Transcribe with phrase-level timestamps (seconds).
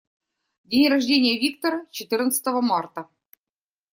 [0.63, 3.05] День рождения Виктора- четырнадцатого марта.